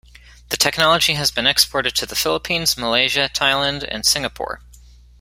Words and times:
The 0.49 0.57
technology 0.57 1.13
has 1.13 1.29
been 1.29 1.45
exported 1.45 1.93
to 1.97 2.07
the 2.07 2.15
Philippines, 2.15 2.75
Malaysia, 2.75 3.29
Thailand 3.31 3.85
and 3.87 4.03
Singapore. 4.03 4.61